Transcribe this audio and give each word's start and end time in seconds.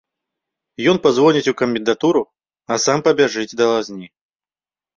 Ён 0.93 0.97
пазвоніць 1.03 1.43
у 1.51 1.53
камендатуру, 1.61 2.23
а 2.73 2.81
сам 2.87 3.07
пабяжыць 3.11 3.49
да 3.63 3.71
лазні. 3.77 4.07